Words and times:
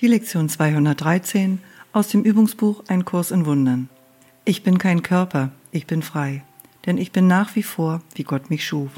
Die 0.00 0.06
Lektion 0.06 0.48
213 0.48 1.58
aus 1.92 2.06
dem 2.06 2.22
Übungsbuch 2.22 2.84
Ein 2.86 3.04
Kurs 3.04 3.32
in 3.32 3.46
Wundern. 3.46 3.88
Ich 4.44 4.62
bin 4.62 4.78
kein 4.78 5.02
Körper, 5.02 5.50
ich 5.72 5.88
bin 5.88 6.02
frei, 6.02 6.44
denn 6.86 6.98
ich 6.98 7.10
bin 7.10 7.26
nach 7.26 7.56
wie 7.56 7.64
vor, 7.64 8.00
wie 8.14 8.22
Gott 8.22 8.48
mich 8.48 8.64
schuf. 8.64 8.92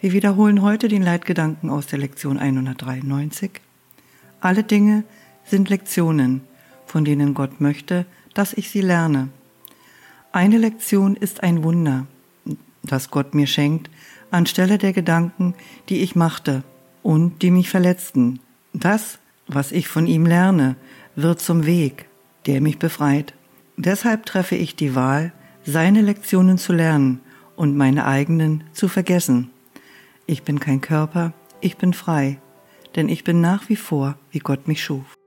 Wir 0.00 0.12
wiederholen 0.12 0.62
heute 0.62 0.86
den 0.86 1.02
Leitgedanken 1.02 1.70
aus 1.70 1.88
der 1.88 1.98
Lektion 1.98 2.38
193. 2.38 3.50
Alle 4.38 4.62
Dinge 4.62 5.02
sind 5.44 5.70
Lektionen, 5.70 6.42
von 6.86 7.04
denen 7.04 7.34
Gott 7.34 7.60
möchte, 7.60 8.06
dass 8.32 8.52
ich 8.52 8.70
sie 8.70 8.80
lerne. 8.80 9.30
Eine 10.30 10.58
Lektion 10.58 11.16
ist 11.16 11.42
ein 11.42 11.64
Wunder, 11.64 12.06
das 12.84 13.10
Gott 13.10 13.34
mir 13.34 13.48
schenkt, 13.48 13.90
anstelle 14.30 14.78
der 14.78 14.92
Gedanken, 14.92 15.54
die 15.88 15.98
ich 16.02 16.14
machte 16.14 16.62
und 17.02 17.42
die 17.42 17.50
mich 17.50 17.68
verletzten. 17.70 18.38
Das 18.72 19.18
was 19.48 19.72
ich 19.72 19.88
von 19.88 20.06
ihm 20.06 20.26
lerne, 20.26 20.76
wird 21.16 21.40
zum 21.40 21.66
Weg, 21.66 22.06
der 22.46 22.60
mich 22.60 22.78
befreit. 22.78 23.34
Deshalb 23.76 24.26
treffe 24.26 24.54
ich 24.54 24.76
die 24.76 24.94
Wahl, 24.94 25.32
seine 25.64 26.02
Lektionen 26.02 26.58
zu 26.58 26.72
lernen 26.72 27.20
und 27.56 27.76
meine 27.76 28.06
eigenen 28.06 28.64
zu 28.72 28.88
vergessen. 28.88 29.50
Ich 30.26 30.42
bin 30.42 30.60
kein 30.60 30.80
Körper, 30.80 31.32
ich 31.60 31.76
bin 31.76 31.92
frei, 31.92 32.38
denn 32.94 33.08
ich 33.08 33.24
bin 33.24 33.40
nach 33.40 33.68
wie 33.68 33.76
vor, 33.76 34.16
wie 34.30 34.38
Gott 34.38 34.68
mich 34.68 34.82
schuf. 34.82 35.17